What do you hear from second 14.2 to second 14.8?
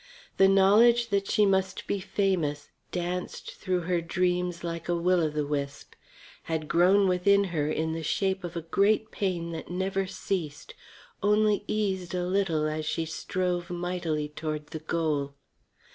toward the